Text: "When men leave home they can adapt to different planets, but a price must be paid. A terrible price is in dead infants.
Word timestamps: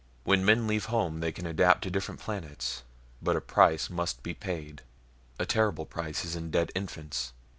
"When 0.23 0.43
men 0.43 0.65
leave 0.65 0.85
home 0.85 1.19
they 1.19 1.31
can 1.31 1.45
adapt 1.45 1.83
to 1.83 1.91
different 1.91 2.19
planets, 2.21 2.81
but 3.21 3.35
a 3.35 3.39
price 3.39 3.87
must 3.87 4.23
be 4.23 4.33
paid. 4.33 4.81
A 5.37 5.45
terrible 5.45 5.85
price 5.85 6.25
is 6.25 6.35
in 6.35 6.49
dead 6.49 6.71
infants. 6.73 7.33